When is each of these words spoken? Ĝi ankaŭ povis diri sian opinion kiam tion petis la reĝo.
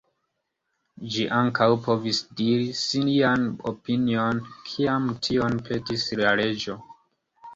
Ĝi 1.15 1.25
ankaŭ 1.39 1.65
povis 1.87 2.21
diri 2.39 2.71
sian 2.79 3.45
opinion 3.71 4.41
kiam 4.71 5.05
tion 5.27 5.59
petis 5.69 6.07
la 6.23 6.33
reĝo. 6.41 6.79